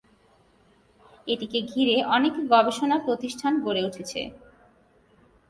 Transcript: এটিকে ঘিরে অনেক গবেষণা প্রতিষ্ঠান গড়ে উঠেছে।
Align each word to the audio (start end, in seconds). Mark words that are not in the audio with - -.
এটিকে 1.27 1.59
ঘিরে 1.71 1.95
অনেক 2.15 2.33
গবেষণা 2.51 2.97
প্রতিষ্ঠান 3.05 3.53
গড়ে 3.65 3.81
উঠেছে। 3.85 4.21